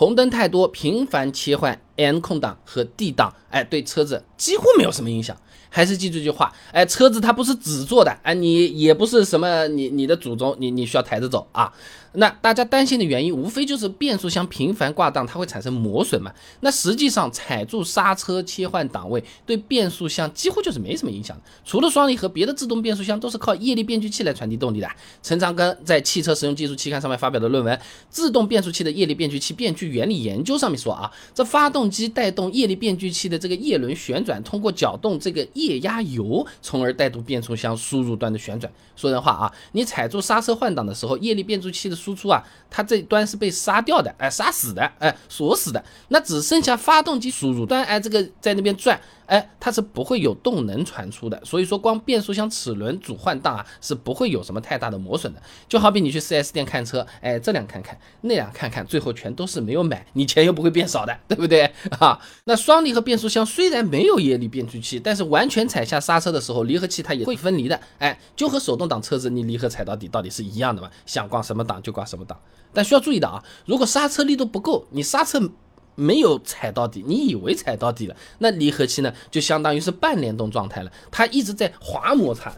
[0.00, 5.36] 红灯太多，频繁切换 N 空档和 D 档，哎，对车子几乎没有什么影响。
[5.72, 11.72] 还是记住一句话，哎，车子它不是纸做的，哎，你也不是什么你你的祖宗，你你需要抬着走啊。
[12.14, 16.32] 那大家担心的原因，无非就是变速箱频繁挂档，它会产生磨损嘛。
[16.58, 21.42] 那实际上踩住刹车切换档位，对变速箱几乎就是没什么影响的。
[21.64, 24.88] 除了双离合，别的自动变速箱都是靠液力变矩器来传递动力的。
[25.22, 27.76] 陈长庚在《汽车实用技术期刊》上面发表的论文
[28.08, 35.40] 《自动变速器的液力变矩器变矩原理研究》上面说啊，这发动机带动液力变矩器的这个叶轮旋转，通过搅动这个。
[35.54, 38.72] 液压油，从而带动变速箱输入端的旋转。
[38.94, 49.00] 说人话啊，你踩住刹车换挡的时候，液力变速器的输出啊，它这端是被刹掉的，哎，刹死的，哎，锁死的，那只剩下发动机输入端，哎，这个在那边转。
[49.26, 55.40] 哎，它是不会有动能传出的，所以说光变速箱齿轮主换挡啊，是不会有什么太大的磨损的。
[55.68, 62.20] 就好比你去 4S 店看车，哎，这辆看看，那辆看看，最后全都是没有买，你钱又不会变少的， 对不对 啊？
[62.44, 67.80] 那双离合变速箱虽然没有液力变矩器，但是完全踩下刹车的时候，离合器它也会分离的。
[67.98, 72.38] 哎，就和手动挡车子你离合踩到底到底是一样的嘛，想挂什么档就挂什么档。
[72.72, 75.40] 但需要注意的啊，如果刹车力度不够，你刹车。
[75.96, 82.54] 没有踩到底，你以为踩到底了，那离合器呢，就相当于是半联动状态了，它一直在滑摩擦。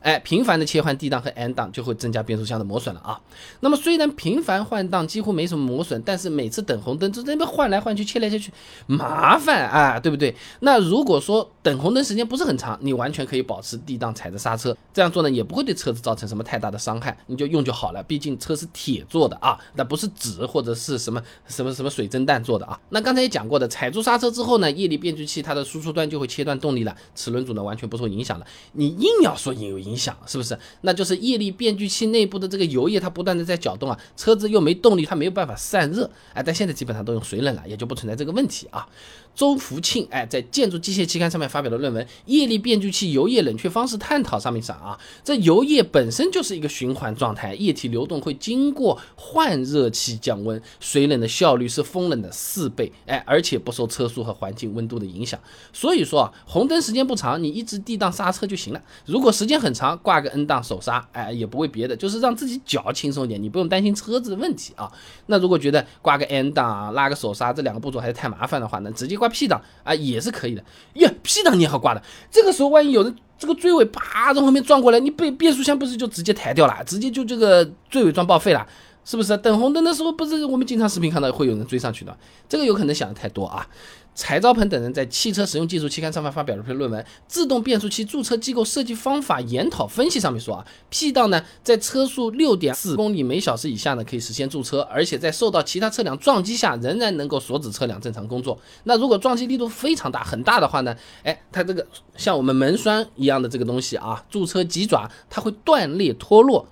[0.00, 3.20] 哎，频繁的切换 D 档和 N 档就会增加变速箱的磨损了啊。
[3.60, 8.50] 那么虽然频繁换挡几乎没什么磨损，但是每次等红灯就在那边换来换去、切来切去，
[8.86, 10.34] 麻烦啊，对不对？
[10.60, 18.02] 那如果说等红灯时间不是很长，你完全可以保持 D 档踩着刹车，这样做呢也不会对车子造成什么太大的伤害，你就用就好了。
[18.02, 22.80] 毕竟车是铁做的啊，那不是纸或者是什么什么什么水蒸蛋做的啊。
[22.88, 28.46] 那刚才也讲过的，踩住刹车之后呢，液力变矩器它的输出端就会切断动力了，齿轮组呢完全不受影响了。
[28.72, 29.89] 你硬要说有影。
[29.90, 30.56] 影响是不是？
[30.82, 36.08] 那就是液力变矩器内部的这个油液，它不断的在搅动啊，车子又没动力，它没有办法散热。
[36.32, 38.86] 哎，但现在基本上都用水冷了，也就不存在这个问题啊。
[39.34, 55.38] 周福庆哎，在《建筑机械期刊》上面发表的论文《液力变矩器油液冷却方式探讨》上面讲啊，这油液本身就是一个循环状态，液体流动会经过换热器降温，水冷的效率是风冷的四倍，哎，而且不受车速和环境温度的影响。
[55.72, 58.82] 所以说啊，红灯时间不长，你一直 D 档刹车就行了。
[59.06, 64.90] 如果时间很长，常挂个 N 档手刹，哎，也不为别的，就是让自己脚轻松点，你不用担心车子的问题啊。
[65.26, 70.62] 那如果觉得挂个 N 档、拉个手刹这两个步骤还是太麻烦的话，那直接挂 P 档啊也是可以的。
[70.94, 78.66] 呀，P 档你也好挂的，这个时候万一有人这个追尾啪从后面撞过来，你被变速箱不是就直接抬掉了，直接就这个追尾撞报废了。
[79.04, 82.16] 是不是等红灯的时候，不是我们经常视频看到会有人追上去的？
[82.48, 83.66] 这个有可能想的太多啊。
[84.12, 98.58] 柴兆鹏等人在《汽车实用技术期刊》上面发表了一篇论文《自动变速器驻车机构设计方法研讨分析》，上面说啊，P 档呢在车速六点四公里每小时以下呢可以实现驻车，而且在受到其他车辆撞击下仍然能够锁止车辆正常工作。
[98.82, 100.94] 那如果撞击力度非常大、很大的话呢？
[101.22, 101.86] 哎，它这个
[102.16, 106.66] 像我们门栓一样的这个东西啊，驻车急爪它会断裂脱落。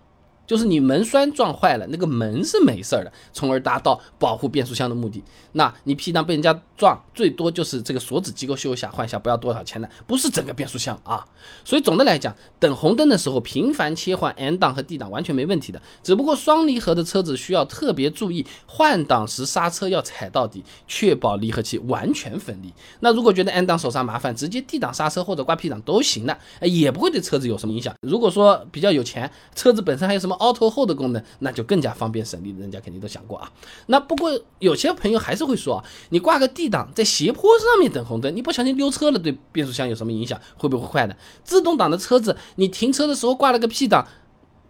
[0.48, 5.22] 就是你门栓撞坏了，那个门是没事儿的，从而达到保护变速箱的目的。
[5.52, 11.26] 那你 P 档被人家撞，最多就是这个锁止机构修一下换一下，不要多少钱的，不是整个变速箱啊。
[11.64, 15.82] 所以总的来讲，等红灯的时候频繁切换 N 档和 D 档完全没问题的。
[16.02, 22.72] 只不过双离合的车子需要特别注意，换挡时刹车要踩到底，确保离合器完全分离。
[23.00, 27.94] 那如果觉得 N 档手刹麻烦，直接 D 档刹车或者挂 P 档都行的，也不会对车子有什么影响。
[28.02, 33.50] 如果说比较有钱，车子本身还有什么？Auto Hold 的功能，那就更加方便省力，人家肯定都想过啊。
[33.86, 40.40] 那不过有些朋友还是会说啊，你挂个 D 档在斜坡上面等红灯，你不小心溜车了，对变速箱有什么影响？
[40.56, 41.16] 会不会坏的？
[41.44, 44.06] 自动挡的车子，你停车的时候挂了个 P 档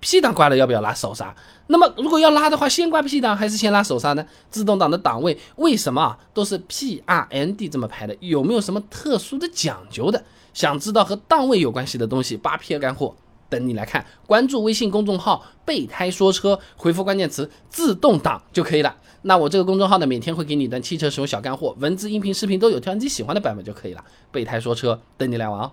[0.01, 1.35] ，P 档挂了要不要拉手刹？
[1.69, 4.27] 那么如果要拉的话，先挂 P 档还是先拉手刹呢？
[4.51, 8.17] 自动挡的档位为什么都是 P R N D 这么排的？
[8.21, 10.25] 有没有什么特殊的讲究的？
[10.55, 13.15] 想知道和档位有关系的东西，八篇干货。
[13.49, 18.97] 等你来看，关注微信公众号“备胎说车”，回复关键词“自动挡”就可以了。
[19.23, 24.05] 那我这个公众号呢，每天会给你一段汽车使用小干货，文字、音频、视频都有，挑你自己喜欢的版本就可以了。
[24.31, 25.73] 备胎说车，等你来玩哦。